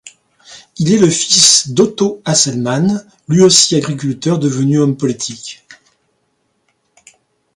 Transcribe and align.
Il 0.77 0.91
est 0.91 0.97
le 0.97 1.11
fils 1.11 1.69
d'Otto 1.73 2.23
Hasselmann, 2.25 3.05
lui 3.27 3.41
aussi 3.43 3.75
agriculteur 3.75 4.39
devenu 4.39 4.79
homme 4.79 4.97
politique. 4.97 5.63